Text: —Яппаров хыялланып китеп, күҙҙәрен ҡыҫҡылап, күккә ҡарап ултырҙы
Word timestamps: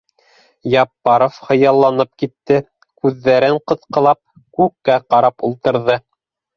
—Яппаров 0.83 1.35
хыялланып 1.49 2.11
китеп, 2.23 2.71
күҙҙәрен 3.05 3.61
ҡыҫҡылап, 3.71 4.23
күккә 4.61 5.01
ҡарап 5.15 5.51
ултырҙы 5.53 6.05